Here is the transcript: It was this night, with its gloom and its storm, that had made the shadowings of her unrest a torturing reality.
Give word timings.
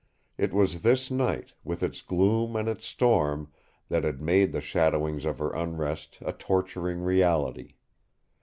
It 0.35 0.51
was 0.51 0.81
this 0.81 1.11
night, 1.11 1.53
with 1.63 1.83
its 1.83 2.01
gloom 2.01 2.55
and 2.55 2.67
its 2.67 2.87
storm, 2.87 3.51
that 3.87 4.03
had 4.03 4.19
made 4.19 4.51
the 4.51 4.59
shadowings 4.59 5.25
of 5.25 5.37
her 5.37 5.51
unrest 5.51 6.17
a 6.25 6.33
torturing 6.33 7.01
reality. 7.01 7.75